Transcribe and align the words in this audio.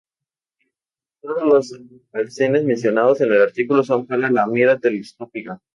Todos 1.21 1.43
los 1.45 1.75
alcances 2.11 2.49
mencionados 2.65 3.21
en 3.21 3.33
el 3.33 3.41
artículo 3.43 3.83
son 3.83 4.07
para 4.07 4.31
la 4.31 4.47
mira 4.47 4.79
telescópica. 4.79 5.61